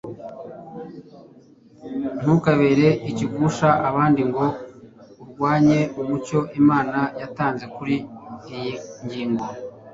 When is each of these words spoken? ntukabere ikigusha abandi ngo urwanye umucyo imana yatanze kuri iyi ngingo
ntukabere 2.21 2.87
ikigusha 3.09 3.69
abandi 3.89 4.21
ngo 4.29 4.45
urwanye 5.23 5.79
umucyo 6.01 6.39
imana 6.59 6.99
yatanze 7.21 7.65
kuri 7.75 7.95
iyi 8.55 8.71
ngingo 9.03 9.45